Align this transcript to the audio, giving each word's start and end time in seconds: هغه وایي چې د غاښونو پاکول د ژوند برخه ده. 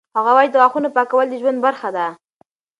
هغه 0.17 0.31
وایي 0.35 0.47
چې 0.49 0.53
د 0.53 0.55
غاښونو 0.61 0.93
پاکول 0.97 1.25
د 1.29 1.33
ژوند 1.41 1.59
برخه 1.65 1.89
ده. 1.95 2.07